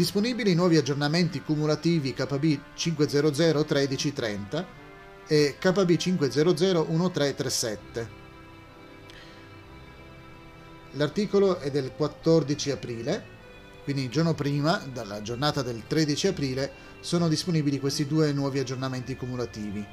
Disponibili 0.00 0.54
nuovi 0.54 0.78
aggiornamenti 0.78 1.42
cumulativi 1.42 2.14
KB 2.14 2.58
500 2.74 3.20
1330 3.20 4.66
e 5.26 5.56
KB 5.58 5.94
500 5.94 6.86
1337. 6.88 8.08
L'articolo 10.92 11.58
è 11.58 11.70
del 11.70 11.92
14 11.94 12.70
aprile, 12.70 13.24
quindi 13.84 14.04
il 14.04 14.08
giorno 14.08 14.32
prima, 14.32 14.82
dalla 14.90 15.20
giornata 15.20 15.60
del 15.60 15.82
13 15.86 16.28
aprile, 16.28 16.72
sono 17.00 17.28
disponibili 17.28 17.78
questi 17.78 18.06
due 18.06 18.32
nuovi 18.32 18.58
aggiornamenti 18.58 19.16
cumulativi. 19.16 19.86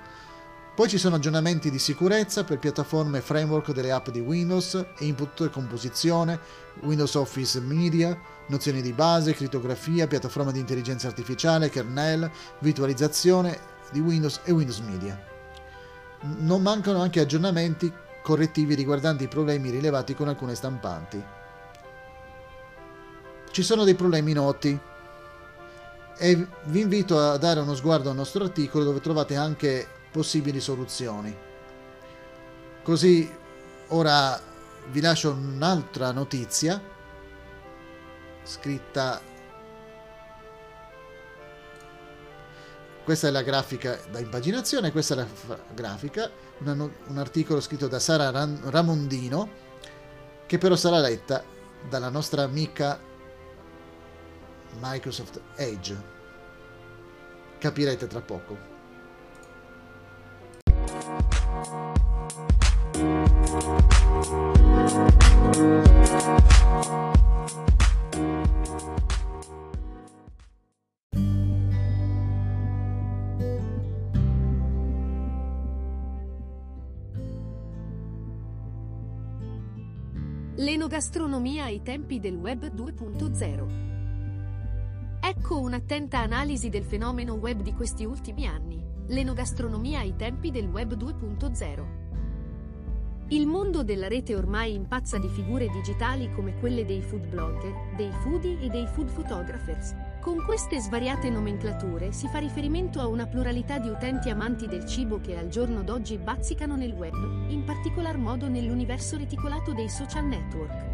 Poi 0.74 0.86
ci 0.86 0.98
sono 0.98 1.16
aggiornamenti 1.16 1.70
di 1.70 1.78
sicurezza 1.78 2.44
per 2.44 2.58
piattaforme 2.58 3.18
e 3.18 3.22
framework 3.22 3.72
delle 3.72 3.90
app 3.90 4.10
di 4.10 4.20
Windows, 4.20 4.84
input 4.98 5.40
e 5.40 5.48
composizione, 5.48 6.40
Windows 6.82 7.14
Office 7.14 7.58
Media, 7.60 8.14
nozioni 8.48 8.82
di 8.82 8.92
base, 8.92 9.32
crittografia, 9.32 10.06
piattaforma 10.06 10.52
di 10.52 10.58
intelligenza 10.58 11.06
artificiale, 11.06 11.70
kernel, 11.70 12.30
virtualizzazione 12.58 13.58
di 13.92 14.00
Windows 14.00 14.40
e 14.44 14.52
Windows 14.52 14.80
Media 14.80 15.32
non 16.38 16.62
mancano 16.62 17.00
anche 17.00 17.20
aggiornamenti 17.20 17.92
correttivi 18.22 18.74
riguardanti 18.74 19.24
i 19.24 19.28
problemi 19.28 19.70
rilevati 19.70 20.14
con 20.14 20.28
alcune 20.28 20.54
stampanti. 20.54 21.22
Ci 23.50 23.62
sono 23.62 23.84
dei 23.84 23.94
problemi 23.94 24.32
noti 24.32 24.78
e 26.16 26.46
vi 26.64 26.80
invito 26.80 27.18
a 27.18 27.36
dare 27.36 27.60
uno 27.60 27.74
sguardo 27.74 28.10
al 28.10 28.16
nostro 28.16 28.44
articolo 28.44 28.84
dove 28.84 29.00
trovate 29.00 29.36
anche 29.36 29.86
possibili 30.10 30.60
soluzioni. 30.60 31.36
Così 32.82 33.30
ora 33.88 34.40
vi 34.90 35.00
lascio 35.00 35.32
un'altra 35.32 36.10
notizia 36.12 36.80
scritta 38.42 39.20
Questa 43.04 43.28
è 43.28 43.30
la 43.30 43.42
grafica 43.42 44.00
da 44.10 44.18
impaginazione, 44.18 44.90
questa 44.90 45.12
è 45.12 45.16
la 45.18 45.58
grafica, 45.74 46.30
una, 46.60 46.72
un 46.72 47.18
articolo 47.18 47.60
scritto 47.60 47.86
da 47.86 47.98
Sara 47.98 48.30
Ramondino, 48.30 49.50
che 50.46 50.56
però 50.56 50.74
sarà 50.74 50.98
letta 51.00 51.44
dalla 51.86 52.08
nostra 52.08 52.44
amica 52.44 52.98
Microsoft 54.80 55.38
Edge. 55.56 56.12
Capirete 57.58 58.06
tra 58.06 58.22
poco. 58.22 58.73
L'enogastronomia 80.58 81.64
ai 81.64 81.82
tempi 81.82 82.20
del 82.20 82.36
web 82.36 82.72
2.0. 82.72 85.18
Ecco 85.20 85.58
un'attenta 85.58 86.20
analisi 86.20 86.68
del 86.68 86.84
fenomeno 86.84 87.34
web 87.34 87.60
di 87.60 87.74
questi 87.74 88.04
ultimi 88.04 88.46
anni. 88.46 88.80
L'enogastronomia 89.08 89.98
ai 89.98 90.14
tempi 90.14 90.52
del 90.52 90.68
web 90.68 90.94
2.0. 90.94 91.84
Il 93.30 93.48
mondo 93.48 93.82
della 93.82 94.06
rete 94.06 94.36
ormai 94.36 94.74
impazza 94.74 95.18
di 95.18 95.26
figure 95.26 95.68
digitali 95.70 96.32
come 96.32 96.56
quelle 96.60 96.84
dei 96.84 97.02
food 97.02 97.26
blogger, 97.26 97.96
dei 97.96 98.12
foodie 98.22 98.60
e 98.60 98.68
dei 98.68 98.86
food 98.86 99.10
photographers. 99.10 99.92
Con 100.24 100.42
queste 100.42 100.80
svariate 100.80 101.28
nomenclature 101.28 102.10
si 102.10 102.28
fa 102.28 102.38
riferimento 102.38 102.98
a 102.98 103.06
una 103.06 103.26
pluralità 103.26 103.78
di 103.78 103.90
utenti 103.90 104.30
amanti 104.30 104.66
del 104.66 104.86
cibo 104.86 105.20
che 105.20 105.36
al 105.36 105.48
giorno 105.48 105.82
d'oggi 105.82 106.16
bazzicano 106.16 106.76
nel 106.76 106.92
web, 106.92 107.50
in 107.50 107.62
particolar 107.62 108.16
modo 108.16 108.48
nell'universo 108.48 109.18
reticolato 109.18 109.74
dei 109.74 109.90
social 109.90 110.24
network. 110.24 110.92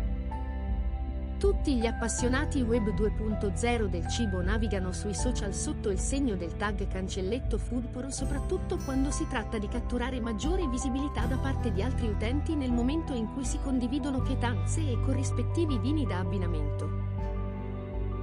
Tutti 1.38 1.76
gli 1.76 1.86
appassionati 1.86 2.60
web 2.62 2.92
2.0 2.92 3.84
del 3.84 4.08
cibo 4.08 4.42
navigano 4.42 4.90
sui 4.90 5.14
social 5.14 5.54
sotto 5.54 5.90
il 5.90 6.00
segno 6.00 6.34
del 6.34 6.56
tag 6.56 6.88
cancelletto 6.88 7.56
Foodporo 7.56 8.10
soprattutto 8.10 8.78
quando 8.84 9.12
si 9.12 9.28
tratta 9.28 9.58
di 9.58 9.68
catturare 9.68 10.18
maggiore 10.18 10.66
visibilità 10.66 11.26
da 11.26 11.38
parte 11.38 11.70
di 11.70 11.82
altri 11.82 12.08
utenti 12.08 12.56
nel 12.56 12.72
momento 12.72 13.14
in 13.14 13.32
cui 13.32 13.44
si 13.44 13.60
condividono 13.62 14.22
pietanze 14.22 14.80
e 14.80 14.98
corrispettivi 15.00 15.78
vini 15.78 16.04
da 16.04 16.18
abbinamento. 16.18 16.99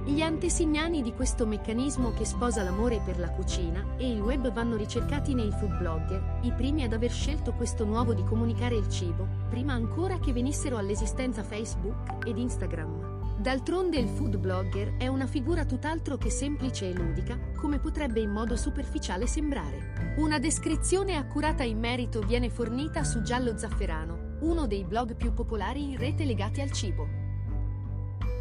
Gli 0.08 0.22
antesignani 0.22 1.02
di 1.02 1.12
questo 1.12 1.46
meccanismo 1.46 2.14
che 2.14 2.24
sposa 2.24 2.62
l'amore 2.62 3.02
per 3.04 3.18
la 3.18 3.28
cucina 3.28 3.84
e 3.98 4.10
il 4.10 4.22
web 4.22 4.50
vanno 4.50 4.74
ricercati 4.74 5.34
nei 5.34 5.50
food 5.50 5.76
blogger, 5.76 6.38
i 6.44 6.52
primi 6.52 6.82
ad 6.82 6.94
aver 6.94 7.10
scelto 7.10 7.52
questo 7.52 7.84
nuovo 7.84 8.14
di 8.14 8.24
comunicare 8.24 8.74
il 8.74 8.88
cibo, 8.88 9.28
prima 9.50 9.74
ancora 9.74 10.18
che 10.18 10.32
venissero 10.32 10.78
all'esistenza 10.78 11.42
Facebook 11.42 12.26
ed 12.26 12.38
Instagram. 12.38 13.36
D'altronde 13.38 13.98
il 13.98 14.08
food 14.08 14.38
blogger 14.38 14.94
è 14.96 15.08
una 15.08 15.26
figura 15.26 15.66
tutt'altro 15.66 16.16
che 16.16 16.30
semplice 16.30 16.88
e 16.88 16.94
ludica, 16.94 17.38
come 17.54 17.78
potrebbe 17.78 18.20
in 18.20 18.30
modo 18.30 18.56
superficiale 18.56 19.26
sembrare. 19.26 20.14
Una 20.16 20.38
descrizione 20.38 21.16
accurata 21.16 21.64
in 21.64 21.78
merito 21.78 22.20
viene 22.20 22.48
fornita 22.48 23.04
su 23.04 23.20
Giallo 23.20 23.58
Zafferano, 23.58 24.38
uno 24.40 24.66
dei 24.66 24.84
blog 24.84 25.16
più 25.16 25.34
popolari 25.34 25.82
in 25.82 25.98
rete 25.98 26.24
legati 26.24 26.62
al 26.62 26.72
cibo. 26.72 27.27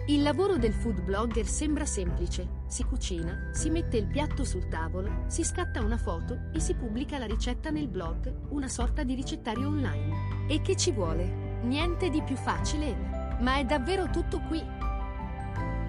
Il 0.09 0.21
lavoro 0.21 0.56
del 0.56 0.71
food 0.71 1.01
blogger 1.01 1.45
sembra 1.45 1.86
semplice, 1.86 2.48
si 2.68 2.86
cucina, 2.86 3.50
si 3.51 3.69
mette 3.69 3.98
il 3.98 4.07
piatto 4.07 4.45
sul 4.45 4.69
tavolo, 4.69 5.25
si 5.27 5.44
scatta 5.44 5.81
una 5.81 5.98
foto 5.98 6.44
e 6.54 6.62
si 6.62 6.75
pubblica 6.75 7.18
la 7.18 7.25
ricetta 7.25 7.71
nel 7.71 7.89
blog, 7.89 8.33
una 8.51 8.69
sorta 8.69 9.04
di 9.04 9.15
ricettario 9.15 9.68
online. 9.68 10.48
E 10.48 10.62
che 10.62 10.77
ci 10.77 10.94
vuole? 10.94 11.59
Niente 11.63 12.09
di 12.09 12.21
più 12.21 12.38
facile, 12.38 12.95
ma 13.42 13.57
è 13.57 13.65
davvero 13.65 14.09
tutto 14.09 14.39
qui. 14.48 14.63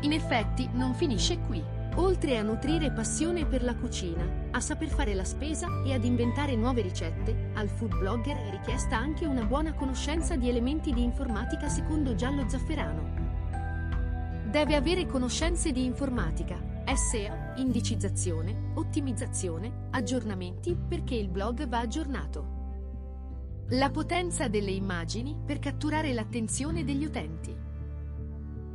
In 0.00 0.12
effetti 0.12 0.68
non 0.72 0.94
finisce 0.94 1.38
qui. 1.46 1.62
Oltre 1.94 2.38
a 2.38 2.42
nutrire 2.42 2.90
passione 2.90 3.46
per 3.46 3.62
la 3.62 3.76
cucina, 3.76 4.48
a 4.50 4.58
saper 4.58 4.88
fare 4.88 5.14
la 5.14 5.24
spesa 5.24 5.68
e 5.86 5.92
ad 5.92 6.02
inventare 6.02 6.56
nuove 6.56 6.82
ricette, 6.82 7.50
al 7.54 7.68
food 7.68 7.96
blogger 7.96 8.36
è 8.36 8.50
richiesta 8.50 8.96
anche 8.96 9.26
una 9.26 9.44
buona 9.44 9.74
conoscenza 9.74 10.34
di 10.34 10.48
elementi 10.48 10.92
di 10.92 11.04
informatica 11.04 11.68
secondo 11.68 12.16
Giallo 12.16 12.48
Zafferano. 12.48 13.27
Deve 14.48 14.76
avere 14.76 15.04
conoscenze 15.04 15.72
di 15.72 15.84
informatica, 15.84 16.82
SEO, 16.94 17.52
indicizzazione, 17.56 18.72
ottimizzazione, 18.76 19.88
aggiornamenti 19.90 20.74
perché 20.74 21.16
il 21.16 21.28
blog 21.28 21.68
va 21.68 21.80
aggiornato. 21.80 23.66
La 23.72 23.90
potenza 23.90 24.48
delle 24.48 24.70
immagini 24.70 25.36
per 25.44 25.58
catturare 25.58 26.14
l'attenzione 26.14 26.82
degli 26.82 27.04
utenti. 27.04 27.54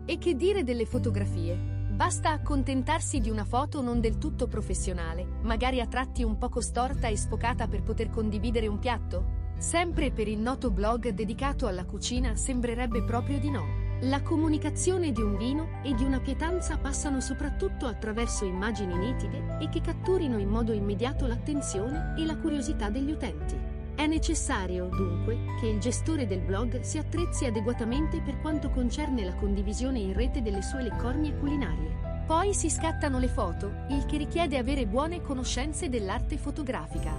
E 0.05 0.17
che 0.19 0.35
dire 0.35 0.63
delle 0.63 0.85
fotografie? 0.85 1.55
Basta 1.55 2.29
accontentarsi 2.29 3.19
di 3.19 3.31
una 3.31 3.43
foto 3.43 3.81
non 3.81 3.99
del 3.99 4.19
tutto 4.19 4.47
professionale, 4.47 5.25
magari 5.41 5.81
a 5.81 5.87
tratti 5.87 6.21
un 6.21 6.37
poco 6.37 6.61
storta 6.61 7.07
e 7.07 7.17
sfocata 7.17 7.67
per 7.67 7.81
poter 7.81 8.11
condividere 8.11 8.67
un 8.67 8.77
piatto? 8.77 9.41
Sempre 9.57 10.11
per 10.11 10.27
il 10.27 10.37
noto 10.37 10.69
blog 10.69 11.09
dedicato 11.09 11.65
alla 11.65 11.85
cucina 11.85 12.35
sembrerebbe 12.35 13.03
proprio 13.03 13.39
di 13.39 13.49
no. 13.49 13.82
La 14.07 14.21
comunicazione 14.21 15.13
di 15.13 15.21
un 15.21 15.37
vino 15.37 15.79
e 15.81 15.93
di 15.93 16.03
una 16.03 16.19
pietanza 16.19 16.77
passano 16.77 17.21
soprattutto 17.21 17.85
attraverso 17.85 18.43
immagini 18.43 18.97
nitide 18.97 19.59
e 19.61 19.69
che 19.69 19.79
catturino 19.79 20.37
in 20.37 20.49
modo 20.49 20.73
immediato 20.73 21.25
l'attenzione 21.25 22.13
e 22.17 22.25
la 22.25 22.35
curiosità 22.35 22.89
degli 22.89 23.11
utenti. 23.11 23.57
È 23.95 24.05
necessario, 24.05 24.89
dunque, 24.89 25.37
che 25.57 25.67
il 25.67 25.79
gestore 25.79 26.27
del 26.27 26.41
blog 26.41 26.81
si 26.81 26.97
attrezzi 26.97 27.45
adeguatamente 27.45 28.19
per 28.19 28.41
quanto 28.41 28.69
concerne 28.71 29.23
la 29.23 29.35
condivisione 29.35 29.99
in 29.99 30.11
rete 30.11 30.41
delle 30.41 30.63
sue 30.63 30.81
leccornie 30.81 31.37
culinarie. 31.37 32.23
Poi 32.25 32.53
si 32.53 32.69
scattano 32.69 33.19
le 33.19 33.29
foto, 33.29 33.85
il 33.87 34.05
che 34.05 34.17
richiede 34.17 34.57
avere 34.57 34.85
buone 34.85 35.21
conoscenze 35.21 35.87
dell'arte 35.87 36.37
fotografica. 36.37 37.13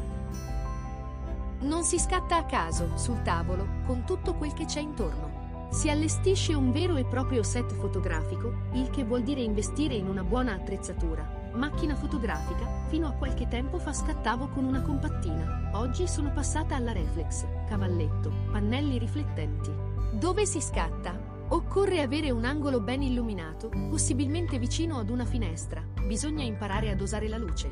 Non 1.61 1.83
si 1.83 1.99
scatta 1.99 2.37
a 2.37 2.45
caso, 2.45 2.99
sul 2.99 3.23
tavolo, 3.23 3.67
con 3.87 4.05
tutto 4.05 4.35
quel 4.35 4.53
che 4.53 4.67
c'è 4.67 4.81
intorno. 4.81 5.34
Si 5.75 5.91
allestisce 5.91 6.55
un 6.55 6.71
vero 6.71 6.95
e 6.95 7.05
proprio 7.05 7.43
set 7.43 7.75
fotografico, 7.75 8.69
il 8.75 8.91
che 8.91 9.03
vuol 9.03 9.25
dire 9.25 9.41
investire 9.41 9.95
in 9.95 10.07
una 10.07 10.23
buona 10.23 10.55
attrezzatura. 10.55 11.51
Macchina 11.53 11.97
fotografica, 11.97 12.65
fino 12.87 13.09
a 13.09 13.13
qualche 13.13 13.49
tempo 13.49 13.81
fa 13.81 13.93
scattavo 13.93 14.51
con 14.51 14.65
una 14.65 14.83
compattina, 14.83 15.73
oggi 15.75 16.07
sono 16.07 16.33
passata 16.33 16.77
alla 16.77 16.93
reflex, 16.93 17.45
cavalletto, 17.67 18.33
pannelli 18.53 18.99
riflettenti. 18.99 19.73
Dove 20.13 20.47
si 20.47 20.61
scatta? 20.61 21.19
Occorre 21.49 22.03
avere 22.03 22.31
un 22.31 22.45
angolo 22.45 22.81
ben 22.81 23.03
illuminato, 23.03 23.69
possibilmente 23.91 24.61
vicino 24.61 24.99
ad 24.99 25.11
una 25.11 25.25
finestra, 25.25 25.85
bisogna 26.07 26.45
imparare 26.45 26.91
a 26.91 26.95
dosare 26.95 27.27
la 27.27 27.37
luce. 27.37 27.69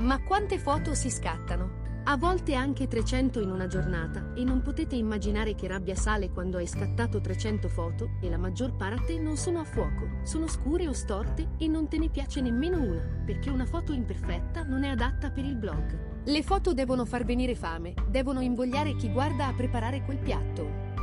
Ma 0.00 0.20
quante 0.24 0.58
foto 0.58 0.92
si 0.94 1.08
scattano? 1.08 1.83
A 2.06 2.18
volte 2.18 2.52
anche 2.52 2.86
300 2.86 3.40
in 3.40 3.50
una 3.50 3.66
giornata 3.66 4.34
e 4.34 4.44
non 4.44 4.60
potete 4.60 4.94
immaginare 4.94 5.54
che 5.54 5.66
rabbia 5.66 5.94
sale 5.94 6.28
quando 6.28 6.58
hai 6.58 6.66
scattato 6.66 7.18
300 7.18 7.66
foto 7.70 8.10
e 8.20 8.28
la 8.28 8.36
maggior 8.36 8.76
parte 8.76 9.18
non 9.18 9.38
sono 9.38 9.60
a 9.60 9.64
fuoco, 9.64 10.18
sono 10.22 10.46
scure 10.46 10.86
o 10.86 10.92
storte 10.92 11.52
e 11.56 11.66
non 11.66 11.88
te 11.88 11.96
ne 11.96 12.10
piace 12.10 12.42
nemmeno 12.42 12.78
una, 12.78 13.02
perché 13.24 13.48
una 13.48 13.64
foto 13.64 13.94
imperfetta 13.94 14.64
non 14.64 14.84
è 14.84 14.90
adatta 14.90 15.30
per 15.30 15.46
il 15.46 15.56
blog. 15.56 16.22
Le 16.24 16.42
foto 16.42 16.74
devono 16.74 17.06
far 17.06 17.24
venire 17.24 17.54
fame, 17.54 17.94
devono 18.10 18.42
invogliare 18.42 18.96
chi 18.96 19.10
guarda 19.10 19.46
a 19.46 19.54
preparare 19.54 20.04
quel 20.04 20.18
piatto. 20.18 20.93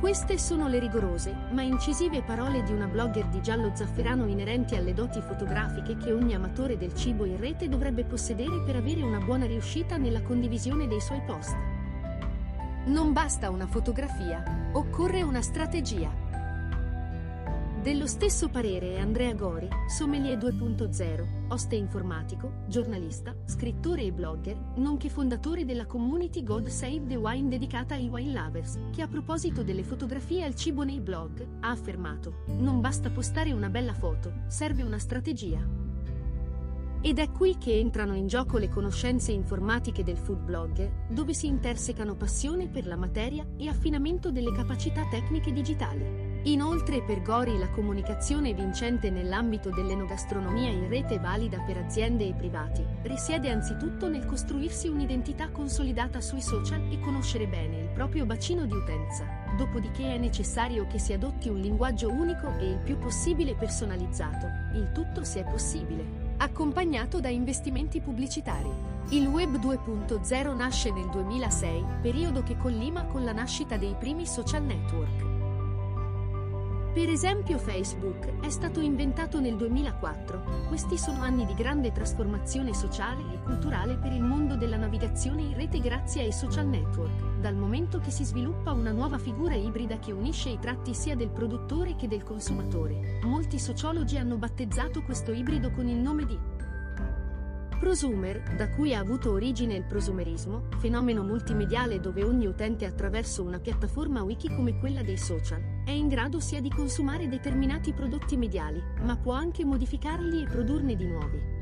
Queste 0.00 0.38
sono 0.38 0.68
le 0.68 0.78
rigorose, 0.78 1.34
ma 1.50 1.62
incisive 1.62 2.22
parole 2.22 2.62
di 2.62 2.72
una 2.72 2.86
blogger 2.86 3.26
di 3.26 3.42
giallo 3.42 3.74
zafferano 3.74 4.26
inerenti 4.26 4.76
alle 4.76 4.94
doti 4.94 5.20
fotografiche 5.20 5.96
che 5.96 6.12
ogni 6.12 6.34
amatore 6.34 6.76
del 6.76 6.94
cibo 6.94 7.24
in 7.24 7.36
rete 7.36 7.68
dovrebbe 7.68 8.04
possedere 8.04 8.62
per 8.64 8.76
avere 8.76 9.02
una 9.02 9.18
buona 9.18 9.46
riuscita 9.46 9.96
nella 9.96 10.22
condivisione 10.22 10.86
dei 10.86 11.00
suoi 11.00 11.20
post. 11.26 11.56
Non 12.84 13.12
basta 13.12 13.50
una 13.50 13.66
fotografia, 13.66 14.70
occorre 14.72 15.22
una 15.22 15.42
strategia. 15.42 16.27
Dello 17.88 18.06
stesso 18.06 18.50
parere 18.50 18.96
è 18.96 18.98
Andrea 18.98 19.32
Gori, 19.32 19.66
sommelier 19.86 20.36
2.0, 20.36 21.46
oste 21.48 21.74
informatico, 21.76 22.64
giornalista, 22.66 23.34
scrittore 23.46 24.02
e 24.02 24.12
blogger, 24.12 24.74
nonché 24.74 25.08
fondatore 25.08 25.64
della 25.64 25.86
community 25.86 26.42
God 26.42 26.66
Save 26.66 27.06
the 27.06 27.16
Wine 27.16 27.48
dedicata 27.48 27.94
ai 27.94 28.08
wine 28.08 28.38
lovers, 28.38 28.78
che 28.94 29.00
a 29.00 29.08
proposito 29.08 29.62
delle 29.62 29.84
fotografie 29.84 30.44
al 30.44 30.54
cibo 30.54 30.82
nei 30.82 31.00
blog, 31.00 31.42
ha 31.60 31.70
affermato, 31.70 32.44
non 32.58 32.82
basta 32.82 33.08
postare 33.08 33.52
una 33.52 33.70
bella 33.70 33.94
foto, 33.94 34.34
serve 34.48 34.82
una 34.82 34.98
strategia. 34.98 35.66
Ed 37.00 37.18
è 37.18 37.30
qui 37.30 37.56
che 37.56 37.78
entrano 37.78 38.14
in 38.14 38.26
gioco 38.26 38.58
le 38.58 38.68
conoscenze 38.68 39.32
informatiche 39.32 40.04
del 40.04 40.18
food 40.18 40.40
blogger, 40.40 41.06
dove 41.08 41.32
si 41.32 41.46
intersecano 41.46 42.16
passione 42.16 42.68
per 42.68 42.86
la 42.86 42.96
materia 42.96 43.46
e 43.56 43.66
affinamento 43.66 44.30
delle 44.30 44.52
capacità 44.52 45.06
tecniche 45.08 45.54
digitali. 45.54 46.27
Inoltre 46.44 47.02
per 47.02 47.20
Gori 47.20 47.58
la 47.58 47.68
comunicazione 47.68 48.54
vincente 48.54 49.10
nell'ambito 49.10 49.70
dell'enogastronomia 49.70 50.70
in 50.70 50.88
rete 50.88 51.18
valida 51.18 51.58
per 51.58 51.78
aziende 51.78 52.28
e 52.28 52.32
privati 52.32 52.84
risiede 53.02 53.50
anzitutto 53.50 54.08
nel 54.08 54.24
costruirsi 54.24 54.86
un'identità 54.86 55.50
consolidata 55.50 56.20
sui 56.20 56.40
social 56.40 56.80
e 56.90 57.00
conoscere 57.00 57.48
bene 57.48 57.80
il 57.80 57.88
proprio 57.88 58.24
bacino 58.24 58.66
di 58.66 58.74
utenza, 58.74 59.26
dopodiché 59.56 60.14
è 60.14 60.18
necessario 60.18 60.86
che 60.86 61.00
si 61.00 61.12
adotti 61.12 61.48
un 61.48 61.58
linguaggio 61.58 62.08
unico 62.08 62.56
e 62.58 62.70
il 62.70 62.78
più 62.78 62.96
possibile 62.98 63.54
personalizzato, 63.54 64.46
il 64.74 64.92
tutto 64.92 65.24
se 65.24 65.40
è 65.40 65.44
possibile, 65.44 66.04
accompagnato 66.36 67.20
da 67.20 67.28
investimenti 67.28 68.00
pubblicitari. 68.00 68.70
Il 69.10 69.26
Web 69.26 69.58
2.0 69.58 70.56
nasce 70.56 70.92
nel 70.92 71.08
2006, 71.10 71.84
periodo 72.00 72.44
che 72.44 72.56
collima 72.56 73.04
con 73.04 73.24
la 73.24 73.32
nascita 73.32 73.76
dei 73.76 73.96
primi 73.98 74.24
social 74.24 74.62
network. 74.62 75.37
Per 76.98 77.08
esempio 77.08 77.58
Facebook 77.58 78.40
è 78.40 78.50
stato 78.50 78.80
inventato 78.80 79.38
nel 79.38 79.56
2004. 79.56 80.66
Questi 80.66 80.98
sono 80.98 81.22
anni 81.22 81.46
di 81.46 81.54
grande 81.54 81.92
trasformazione 81.92 82.74
sociale 82.74 83.22
e 83.34 83.40
culturale 83.40 83.94
per 83.94 84.10
il 84.10 84.24
mondo 84.24 84.56
della 84.56 84.76
navigazione 84.76 85.42
in 85.42 85.54
rete 85.54 85.78
grazie 85.78 86.22
ai 86.22 86.32
social 86.32 86.66
network, 86.66 87.38
dal 87.38 87.54
momento 87.54 88.00
che 88.00 88.10
si 88.10 88.24
sviluppa 88.24 88.72
una 88.72 88.90
nuova 88.90 89.16
figura 89.16 89.54
ibrida 89.54 90.00
che 90.00 90.10
unisce 90.10 90.48
i 90.48 90.58
tratti 90.58 90.92
sia 90.92 91.14
del 91.14 91.30
produttore 91.30 91.94
che 91.94 92.08
del 92.08 92.24
consumatore. 92.24 93.20
Molti 93.22 93.60
sociologi 93.60 94.16
hanno 94.16 94.36
battezzato 94.36 95.04
questo 95.04 95.30
ibrido 95.30 95.70
con 95.70 95.86
il 95.86 95.98
nome 95.98 96.26
di 96.26 96.36
Prosumer, 97.78 98.42
da 98.56 98.68
cui 98.70 98.92
ha 98.92 98.98
avuto 98.98 99.30
origine 99.30 99.74
il 99.74 99.84
prosumerismo, 99.84 100.64
fenomeno 100.78 101.22
multimediale 101.22 102.00
dove 102.00 102.24
ogni 102.24 102.46
utente 102.46 102.84
attraverso 102.84 103.44
una 103.44 103.60
piattaforma 103.60 104.22
wiki 104.22 104.52
come 104.52 104.78
quella 104.78 105.02
dei 105.02 105.16
social, 105.16 105.82
è 105.84 105.92
in 105.92 106.08
grado 106.08 106.40
sia 106.40 106.60
di 106.60 106.70
consumare 106.70 107.28
determinati 107.28 107.92
prodotti 107.92 108.36
mediali, 108.36 108.82
ma 109.02 109.16
può 109.16 109.32
anche 109.32 109.64
modificarli 109.64 110.42
e 110.42 110.48
produrne 110.48 110.96
di 110.96 111.06
nuovi. 111.06 111.56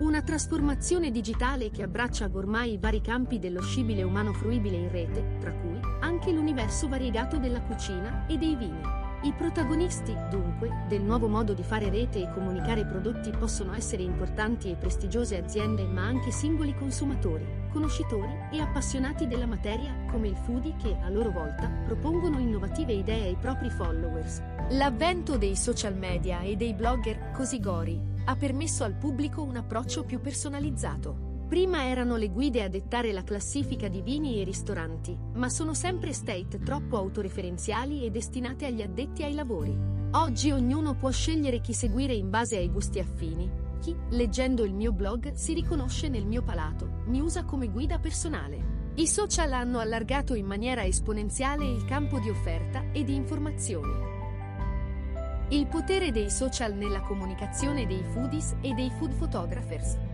Una 0.00 0.22
trasformazione 0.22 1.10
digitale 1.10 1.70
che 1.70 1.82
abbraccia 1.82 2.28
ormai 2.32 2.72
i 2.72 2.78
vari 2.78 3.00
campi 3.00 3.38
dello 3.38 3.62
scibile 3.62 4.02
umano 4.02 4.32
fruibile 4.32 4.76
in 4.76 4.90
rete, 4.90 5.36
tra 5.38 5.52
cui 5.52 5.78
anche 6.00 6.32
l'universo 6.32 6.88
variegato 6.88 7.38
della 7.38 7.62
cucina 7.62 8.26
e 8.26 8.36
dei 8.36 8.56
vini. 8.56 8.99
I 9.22 9.34
protagonisti, 9.34 10.16
dunque, 10.30 10.86
del 10.88 11.02
nuovo 11.02 11.28
modo 11.28 11.52
di 11.52 11.62
fare 11.62 11.90
rete 11.90 12.22
e 12.22 12.32
comunicare 12.32 12.86
prodotti 12.86 13.30
possono 13.30 13.74
essere 13.74 14.02
importanti 14.02 14.70
e 14.70 14.76
prestigiose 14.76 15.36
aziende 15.36 15.84
ma 15.84 16.06
anche 16.06 16.30
singoli 16.30 16.74
consumatori, 16.74 17.46
conoscitori 17.70 18.32
e 18.50 18.60
appassionati 18.60 19.26
della 19.26 19.44
materia 19.44 19.94
come 20.10 20.28
il 20.28 20.36
foodie 20.36 20.74
che, 20.76 20.96
a 21.02 21.10
loro 21.10 21.30
volta, 21.30 21.68
propongono 21.84 22.38
innovative 22.38 22.94
idee 22.94 23.26
ai 23.26 23.36
propri 23.38 23.68
followers. 23.68 24.40
L'avvento 24.70 25.36
dei 25.36 25.54
social 25.54 25.96
media 25.96 26.40
e 26.40 26.56
dei 26.56 26.72
blogger 26.72 27.30
così 27.32 27.60
gori 27.60 28.00
ha 28.24 28.36
permesso 28.36 28.84
al 28.84 28.94
pubblico 28.94 29.42
un 29.42 29.56
approccio 29.56 30.02
più 30.04 30.18
personalizzato. 30.22 31.29
Prima 31.50 31.88
erano 31.88 32.14
le 32.14 32.28
guide 32.28 32.62
a 32.62 32.68
dettare 32.68 33.10
la 33.10 33.24
classifica 33.24 33.88
di 33.88 34.02
vini 34.02 34.40
e 34.40 34.44
ristoranti, 34.44 35.18
ma 35.34 35.48
sono 35.48 35.74
sempre 35.74 36.12
state 36.12 36.60
troppo 36.60 36.96
autoreferenziali 36.96 38.04
e 38.04 38.10
destinate 38.12 38.66
agli 38.66 38.82
addetti 38.82 39.24
ai 39.24 39.34
lavori. 39.34 39.76
Oggi 40.12 40.52
ognuno 40.52 40.94
può 40.94 41.10
scegliere 41.10 41.60
chi 41.60 41.72
seguire 41.72 42.14
in 42.14 42.30
base 42.30 42.56
ai 42.56 42.70
gusti 42.70 43.00
affini. 43.00 43.50
Chi, 43.80 43.96
leggendo 44.10 44.62
il 44.62 44.72
mio 44.72 44.92
blog, 44.92 45.32
si 45.32 45.52
riconosce 45.52 46.08
nel 46.08 46.24
mio 46.24 46.42
palato, 46.42 47.02
mi 47.06 47.18
usa 47.18 47.44
come 47.44 47.66
guida 47.66 47.98
personale. 47.98 48.92
I 48.94 49.08
social 49.08 49.52
hanno 49.52 49.80
allargato 49.80 50.34
in 50.34 50.46
maniera 50.46 50.84
esponenziale 50.84 51.64
il 51.64 51.84
campo 51.84 52.20
di 52.20 52.30
offerta 52.30 52.92
e 52.92 53.02
di 53.02 53.16
informazioni. 53.16 53.92
Il 55.48 55.66
potere 55.66 56.12
dei 56.12 56.30
social 56.30 56.74
nella 56.74 57.00
comunicazione 57.00 57.88
dei 57.88 58.04
foodies 58.12 58.54
e 58.60 58.72
dei 58.72 58.92
food 58.96 59.16
photographers. 59.16 60.09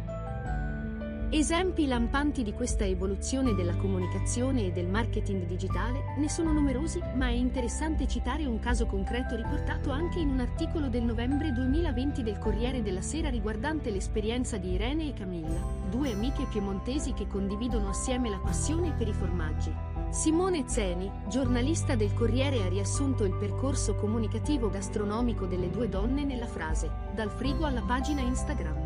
Esempi 1.29 1.89
lampanti 1.89 2.45
di 2.45 2.53
questa 2.53 2.85
evoluzione 2.85 3.53
della 3.53 3.75
comunicazione 3.75 4.67
e 4.67 4.71
del 4.71 4.87
marketing 4.87 5.45
digitale 5.45 6.15
ne 6.19 6.29
sono 6.29 6.53
numerosi, 6.53 7.03
ma 7.17 7.27
è 7.27 7.33
interessante 7.33 8.07
citare 8.07 8.47
un 8.47 8.61
caso 8.61 8.87
concreto 8.87 9.35
riportato 9.35 9.91
anche 9.91 10.21
in 10.21 10.29
un 10.29 10.39
articolo 10.39 10.89
del 10.89 11.03
novembre 11.03 11.53
2020 11.53 12.23
del 12.23 12.39
Corriere 12.39 12.81
della 12.81 13.03
Sera 13.03 13.29
riguardante 13.29 13.91
l'esperienza 13.91 14.57
di 14.57 14.75
Irene 14.75 15.09
e 15.09 15.15
Camilla, 15.15 15.59
due 15.91 16.13
amiche 16.13 16.47
piemontesi 16.49 17.13
che 17.13 17.27
condividono 17.27 17.89
assieme 17.89 18.31
la 18.31 18.39
passione 18.39 18.93
per 18.93 19.09
i 19.09 19.13
formaggi. 19.13 19.75
Simone 20.11 20.69
Zeni, 20.69 21.11
giornalista 21.29 21.97
del 21.97 22.15
Corriere, 22.15 22.63
ha 22.63 22.69
riassunto 22.69 23.25
il 23.25 23.35
percorso 23.35 23.97
comunicativo 23.97 24.71
gastronomico 24.71 25.47
delle 25.47 25.71
due 25.71 25.89
donne 25.89 26.25
nella 26.25 26.47
frase, 26.47 26.89
dal 27.17 27.31
frigo 27.31 27.67
alla 27.67 27.83
pagina 27.83 28.21
Instagram. 28.21 28.86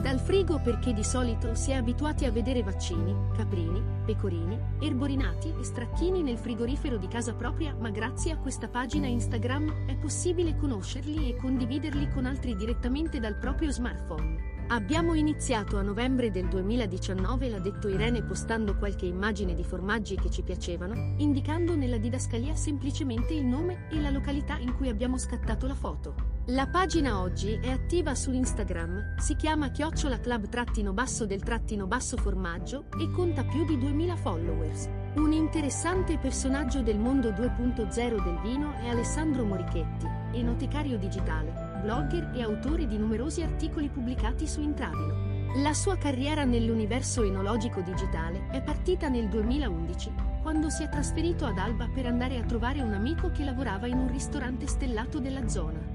Dal 0.00 0.18
frigo 0.18 0.58
perché 0.58 0.92
di 0.92 1.04
solito 1.04 1.54
si 1.54 1.70
è 1.70 1.74
abituati 1.74 2.24
a 2.24 2.30
vedere 2.30 2.62
vaccini, 2.62 3.14
caprini, 3.36 3.82
pecorini, 4.04 4.58
erborinati 4.80 5.54
e 5.58 5.64
stracchini 5.64 6.22
nel 6.22 6.36
frigorifero 6.36 6.98
di 6.98 7.08
casa 7.08 7.32
propria, 7.32 7.74
ma 7.78 7.90
grazie 7.90 8.32
a 8.32 8.36
questa 8.36 8.68
pagina 8.68 9.06
Instagram 9.06 9.86
è 9.86 9.96
possibile 9.96 10.56
conoscerli 10.56 11.30
e 11.30 11.36
condividerli 11.36 12.10
con 12.10 12.26
altri 12.26 12.54
direttamente 12.54 13.18
dal 13.20 13.38
proprio 13.38 13.70
smartphone. 13.70 14.52
Abbiamo 14.68 15.14
iniziato 15.14 15.78
a 15.78 15.82
novembre 15.82 16.30
del 16.30 16.48
2019, 16.48 17.48
l'ha 17.48 17.58
detto 17.58 17.88
Irene 17.88 18.22
postando 18.22 18.76
qualche 18.76 19.06
immagine 19.06 19.54
di 19.54 19.62
formaggi 19.62 20.16
che 20.16 20.30
ci 20.30 20.42
piacevano, 20.42 21.14
indicando 21.18 21.76
nella 21.76 21.98
didascalia 21.98 22.56
semplicemente 22.56 23.32
il 23.32 23.44
nome 23.44 23.86
e 23.90 24.00
la 24.00 24.10
località 24.10 24.56
in 24.58 24.74
cui 24.74 24.88
abbiamo 24.88 25.18
scattato 25.18 25.66
la 25.66 25.74
foto. 25.74 26.33
La 26.48 26.66
pagina 26.66 27.20
oggi 27.22 27.58
è 27.62 27.70
attiva 27.70 28.14
su 28.14 28.30
Instagram, 28.30 29.16
si 29.16 29.34
chiama 29.34 29.70
chiocciola 29.70 30.20
club 30.20 30.46
trattino 30.50 30.92
basso 30.92 31.24
del 31.24 31.42
trattino 31.42 31.86
basso 31.86 32.18
formaggio 32.18 32.84
e 33.00 33.10
conta 33.10 33.44
più 33.44 33.64
di 33.64 33.78
2000 33.78 34.16
followers. 34.16 34.90
Un 35.14 35.32
interessante 35.32 36.18
personaggio 36.18 36.82
del 36.82 36.98
mondo 36.98 37.30
2.0 37.30 38.22
del 38.22 38.40
vino 38.42 38.74
è 38.74 38.88
Alessandro 38.88 39.46
Morichetti, 39.46 40.06
enotecario 40.32 40.98
digitale 40.98 41.72
blogger 41.84 42.32
e 42.34 42.42
autore 42.42 42.86
di 42.86 42.98
numerosi 42.98 43.42
articoli 43.42 43.88
pubblicati 43.88 44.46
su 44.46 44.60
Intravino. 44.60 45.52
La 45.62 45.72
sua 45.72 45.96
carriera 45.96 46.44
nell'universo 46.44 47.22
enologico 47.22 47.80
digitale 47.80 48.48
è 48.50 48.60
partita 48.62 49.08
nel 49.08 49.28
2011, 49.28 50.12
quando 50.42 50.68
si 50.68 50.82
è 50.82 50.88
trasferito 50.88 51.44
ad 51.46 51.58
Alba 51.58 51.88
per 51.88 52.06
andare 52.06 52.38
a 52.38 52.44
trovare 52.44 52.82
un 52.82 52.92
amico 52.92 53.30
che 53.30 53.44
lavorava 53.44 53.86
in 53.86 53.98
un 53.98 54.10
ristorante 54.10 54.66
stellato 54.66 55.20
della 55.20 55.46
zona. 55.48 55.93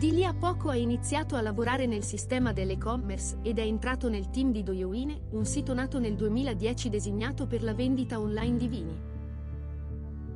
Di 0.00 0.12
lì 0.12 0.24
a 0.24 0.32
poco 0.32 0.70
ha 0.70 0.76
iniziato 0.76 1.36
a 1.36 1.42
lavorare 1.42 1.84
nel 1.84 2.02
sistema 2.02 2.54
dell'e-commerce 2.54 3.36
ed 3.42 3.58
è 3.58 3.64
entrato 3.64 4.08
nel 4.08 4.30
team 4.30 4.50
di 4.50 4.62
Doyowine, 4.62 5.24
un 5.32 5.44
sito 5.44 5.74
nato 5.74 5.98
nel 5.98 6.14
2010 6.14 6.88
designato 6.88 7.46
per 7.46 7.62
la 7.62 7.74
vendita 7.74 8.18
online 8.18 8.56
di 8.56 8.66
vini. 8.66 8.98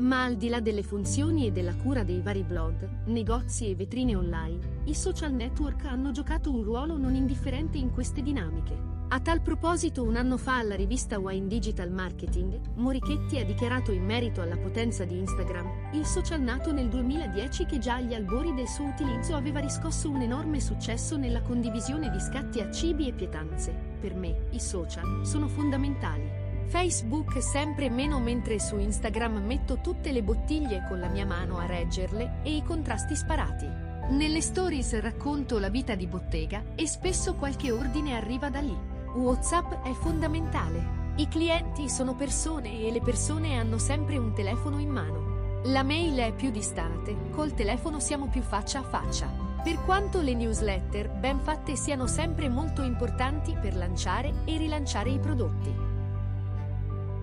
Ma 0.01 0.25
al 0.25 0.37
di 0.37 0.51
là 0.51 0.61
delle 0.61 0.83
funzioni 0.83 1.47
e 1.47 1.51
della 1.51 1.75
cura 1.77 2.03
dei 2.03 2.21
vari 2.21 2.43
blog, 2.43 3.07
negozi 3.07 3.71
e 3.71 3.75
vetrine 3.75 4.15
online, 4.15 4.83
i 4.85 4.95
social 4.95 5.33
network 5.33 5.87
hanno 5.87 6.11
giocato 6.11 6.53
un 6.53 6.63
ruolo 6.63 6.99
non 6.99 7.15
indifferente 7.15 7.79
in 7.79 7.91
queste 7.91 8.21
dinamiche. 8.21 8.94
A 9.09 9.21
tal 9.21 9.43
proposito 9.43 10.03
un 10.03 10.17
anno 10.17 10.37
fa 10.37 10.57
alla 10.57 10.75
rivista 10.75 11.21
Wine 11.21 11.47
Digital 11.47 11.91
Marketing, 11.91 12.59
Morichetti 12.75 13.39
ha 13.39 13.45
dichiarato 13.45 13.93
in 13.93 14.05
merito 14.05 14.41
alla 14.41 14.57
potenza 14.57 15.05
di 15.05 15.19
Instagram, 15.19 15.91
il 15.93 16.05
social 16.05 16.41
nato 16.41 16.73
nel 16.73 16.89
2010 16.89 17.67
che 17.67 17.79
già 17.79 17.95
agli 17.95 18.15
albori 18.15 18.55
del 18.55 18.67
suo 18.67 18.87
utilizzo 18.87 19.37
aveva 19.37 19.61
riscosso 19.61 20.11
un 20.11 20.23
enorme 20.23 20.59
successo 20.59 21.17
nella 21.17 21.43
condivisione 21.43 22.11
di 22.11 22.19
scatti 22.19 22.61
a 22.61 22.71
cibi 22.73 23.07
e 23.07 23.13
pietanze. 23.13 23.73
Per 24.01 24.15
me, 24.15 24.47
i 24.51 24.59
social 24.59 25.25
sono 25.25 25.47
fondamentali. 25.47 26.43
Facebook 26.67 27.41
sempre 27.41 27.91
meno 27.91 28.19
mentre 28.19 28.59
su 28.59 28.79
Instagram 28.79 29.45
metto 29.45 29.79
tutte 29.81 30.11
le 30.11 30.25
bottiglie 30.25 30.85
con 30.89 30.99
la 30.99 31.09
mia 31.09 31.27
mano 31.27 31.59
a 31.59 31.67
reggerle 31.67 32.41
e 32.43 32.57
i 32.57 32.65
contrasti 32.65 33.15
sparati. 33.15 33.67
Nelle 34.11 34.41
stories 34.41 34.99
racconto 35.01 35.59
la 35.59 35.69
vita 35.69 35.95
di 35.95 36.07
bottega 36.07 36.63
e 36.75 36.87
spesso 36.87 37.35
qualche 37.35 37.71
ordine 37.71 38.17
arriva 38.17 38.51
da 38.51 38.61
lì. 38.61 38.94
WhatsApp 39.15 39.85
è 39.85 39.93
fondamentale. 39.93 41.13
I 41.17 41.29
clienti 41.29 41.89
sono 41.89 42.15
persone 42.15 42.81
e 42.81 42.91
le 42.91 43.01
persone 43.01 43.57
hanno 43.57 43.79
sempre 43.79 44.17
un 44.19 44.33
telefono 44.33 44.81
in 44.81 44.89
mano. 44.89 45.61
La 45.67 45.85
mail 45.85 46.17
è 46.17 46.33
più 46.35 46.51
distante, 46.51 47.31
col 47.31 47.55
telefono 47.55 48.01
siamo 48.01 48.27
più 48.27 48.43
faccia 48.43 48.81
a 48.81 48.83
faccia. 48.83 49.31
Per 49.63 49.81
quanto 49.85 50.21
le 50.21 50.35
newsletter, 50.35 51.11
ben 51.11 51.39
fatte, 51.39 51.77
siano 51.77 52.09
sempre 52.09 52.49
molto 52.49 52.83
importanti 52.83 53.57
per 53.59 53.77
lanciare 53.77 54.43
e 54.45 54.59
rilanciare 54.59 55.11
i 55.11 55.21
prodotti. 55.21 55.73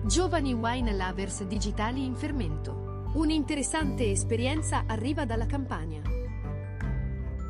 Giovani 0.04 0.54
wine 0.54 0.96
lovers 0.96 1.44
digitali 1.44 2.06
in 2.06 2.14
fermento. 2.14 3.10
Un'interessante 3.12 4.10
esperienza 4.10 4.84
arriva 4.86 5.26
dalla 5.26 5.46
Campania. 5.46 6.11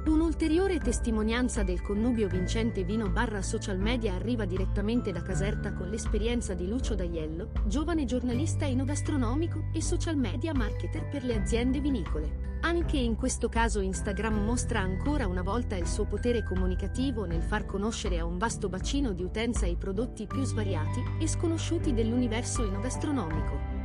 Un'ulteriore 0.05 0.81
testimonianza 0.81 1.63
del 1.63 1.81
connubio 1.81 2.27
vincente 2.27 2.83
vino 2.83 3.09
barra 3.09 3.41
social 3.41 3.79
media 3.79 4.15
arriva 4.15 4.45
direttamente 4.45 5.13
da 5.13 5.23
Caserta 5.23 5.73
con 5.73 5.91
l'esperienza 5.91 6.55
di 6.55 6.67
Lucio 6.67 6.97
D'Aiello, 6.97 7.51
giovane 7.67 8.05
giornalista 8.05 8.67
enogastronomico 8.67 9.67
e 9.73 9.81
social 9.81 10.17
media 10.17 10.53
marketer 10.55 11.09
per 11.09 11.23
le 11.23 11.37
aziende 11.37 11.79
vinicole. 11.79 12.59
Anche 12.63 12.97
in 12.97 13.15
questo 13.15 13.49
caso 13.49 13.79
Instagram 13.79 14.43
mostra 14.43 14.81
ancora 14.81 15.29
una 15.29 15.43
volta 15.43 15.77
il 15.77 15.87
suo 15.87 16.05
potere 16.05 16.43
comunicativo 16.43 17.25
nel 17.25 17.43
far 17.43 17.65
conoscere 17.65 18.19
a 18.19 18.25
un 18.25 18.39
vasto 18.39 18.69
bacino 18.69 19.13
di 19.13 19.23
utenza 19.23 19.67
i 19.67 19.77
prodotti 19.77 20.27
più 20.27 20.43
svariati 20.43 21.01
e 21.21 21.29
sconosciuti 21.29 21.95
dell'universo 21.95 22.67
enogastronomico. 22.67 23.83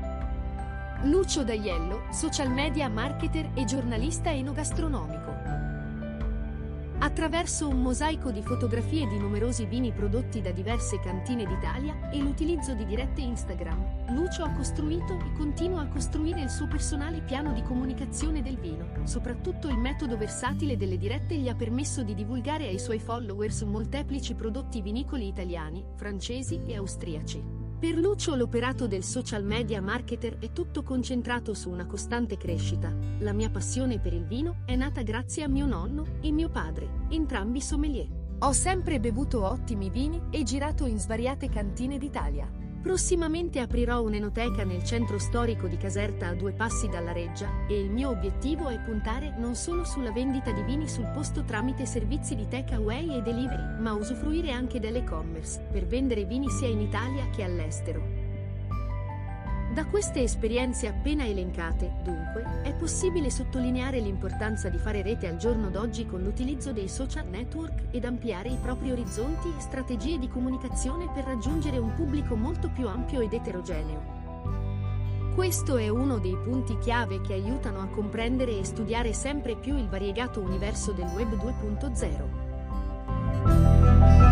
Lucio 1.03 1.43
D'Aiello, 1.43 2.07
social 2.12 2.51
media 2.51 2.89
marketer 2.89 3.51
e 3.53 3.65
giornalista 3.65 4.31
enogastronomico. 4.31 5.37
Attraverso 7.00 7.68
un 7.68 7.80
mosaico 7.80 8.32
di 8.32 8.42
fotografie 8.42 9.06
di 9.06 9.20
numerosi 9.20 9.66
vini 9.66 9.92
prodotti 9.92 10.42
da 10.42 10.50
diverse 10.50 11.00
cantine 11.00 11.46
d'Italia 11.46 12.10
e 12.10 12.18
l'utilizzo 12.18 12.74
di 12.74 12.86
dirette 12.86 13.22
Instagram, 13.22 14.16
Lucio 14.16 14.44
ha 14.44 14.50
costruito 14.50 15.13
e 15.13 15.32
continua 15.38 15.82
a 15.82 15.88
costruire 15.88 16.42
il 16.42 16.50
suo 16.50 16.68
personale 16.68 17.22
piano 17.22 17.54
di 17.54 17.62
comunicazione 17.62 18.42
del 18.42 18.58
vino. 18.58 18.88
Soprattutto 19.04 19.68
il 19.68 19.77
metodo 19.77 20.18
versatile 20.18 20.75
delle 20.75 20.98
dirette 20.98 21.36
gli 21.36 21.50
ha 21.50 21.56
permesso 21.56 22.01
di 22.01 22.16
divulgare 22.16 22.66
ai 22.66 22.80
suoi 22.80 23.00
followers 23.00 23.62
molteplici 23.62 24.34
prodotti 24.34 24.82
vinicoli 24.82 25.27
italiani, 25.27 25.86
francesi 25.96 26.63
e 26.66 26.75
austriaci. 26.77 27.66
Per 27.79 27.96
Lucio 27.96 28.34
l'operato 28.34 28.88
del 28.88 29.03
social 29.03 29.43
media 29.43 29.79
marketer 29.84 30.39
è 30.39 30.51
tutto 30.51 30.81
concentrato 30.81 31.53
su 31.53 31.69
una 31.69 31.86
costante 31.86 32.36
crescita. 32.36 32.91
La 33.19 33.34
mia 33.34 33.51
passione 33.51 34.00
per 34.00 34.13
il 34.13 34.25
vino 34.25 34.63
è 34.65 34.75
nata 34.75 35.03
grazie 35.03 35.43
a 35.43 35.48
mio 35.48 35.67
nonno 35.67 36.17
e 36.22 36.31
mio 36.31 36.50
padre, 36.50 37.05
entrambi 37.10 37.62
sommelier. 37.62 38.07
Ho 38.39 38.51
sempre 38.51 39.00
bevuto 39.00 39.46
ottimi 39.46 39.91
vini 39.91 40.19
e 40.31 40.41
girato 40.41 40.88
in 40.88 40.98
svariate 40.98 41.50
cantine 41.50 42.00
d'Italia. 42.00 42.51
Prossimamente 42.88 43.60
aprirò 43.60 44.01
un'enoteca 44.01 44.63
nel 44.63 44.82
centro 44.82 45.20
storico 45.20 45.67
di 45.67 45.75
Caserta 45.75 46.29
a 46.29 46.34
due 46.34 46.53
passi 46.53 46.88
dalla 46.88 47.12
Reggia 47.12 47.50
e 47.67 47.77
il 47.77 47.91
mio 47.91 48.12
obiettivo 48.12 48.70
è 48.70 48.79
puntare 48.79 49.36
non 49.38 49.56
solo 49.56 49.84
sulla 49.84 50.13
vendita 50.13 50.53
di 50.53 50.62
vini 50.62 50.88
sul 50.88 51.12
posto 51.13 51.44
tramite 51.44 51.86
servizi 51.86 52.34
di 52.34 52.48
takeaway 52.48 53.17
e 53.17 53.22
delivery, 53.22 53.82
ma 53.82 53.91
usufruire 53.91 54.51
anche 54.51 54.79
dell'e-commerce 54.79 55.67
per 55.70 55.86
vendere 55.86 56.24
vini 56.24 56.50
sia 56.50 56.70
in 56.70 56.79
Italia 56.79 57.29
che 57.29 57.44
all'estero. 57.44 58.16
Da 59.77 59.86
queste 59.86 60.24
esperienze 60.24 60.88
appena 60.88 61.24
elencate, 61.24 61.98
dunque, 62.03 62.62
è 62.63 62.74
possibile 62.74 63.29
sottolineare 63.29 64.00
l'importanza 64.00 64.69
di 64.69 64.79
fare 64.79 65.03
rete 65.03 65.27
al 65.27 65.38
giorno 65.38 65.69
d'oggi 65.69 66.07
con 66.07 66.24
l'utilizzo 66.24 66.72
dei 66.72 66.89
social 66.89 67.27
network 67.27 67.84
ed 67.91 68.03
ampliare 68.03 68.50
i 68.50 68.57
propri 68.60 68.89
orizzonti 68.89 69.53
e 69.55 69.62
strategie 69.62 70.17
di 70.17 70.29
comunicazione 70.29 71.12
per 71.13 71.25
raggiungere 71.25 71.77
un 71.77 71.93
pubblico 71.93 72.36
molto 72.36 72.69
più 72.69 72.88
ampio 72.88 73.22
ed 73.22 73.34
eterogeneo. 73.34 74.15
Questo 75.36 75.77
è 75.77 75.89
uno 75.89 76.17
dei 76.17 76.36
punti 76.43 76.75
chiave 76.79 77.22
che 77.22 77.34
aiutano 77.34 77.79
a 77.79 77.86
comprendere 77.86 78.57
e 78.57 78.65
studiare 78.65 79.13
sempre 79.13 79.57
più 79.57 79.77
il 79.77 79.88
variegato 79.88 80.39
universo 80.39 80.91
del 80.91 81.05
Web 81.13 81.36
2.0. 81.36 84.26